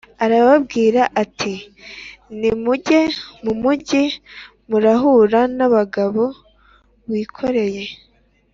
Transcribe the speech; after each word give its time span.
arababwira 0.23 1.01
ati 1.23 1.53
nimujye 2.39 3.01
mu 3.43 3.53
mugi 3.61 4.03
murahura 4.69 5.39
n 5.57 5.59
umugab 5.67 6.13
o 6.25 6.27
wikoreye 7.09 7.83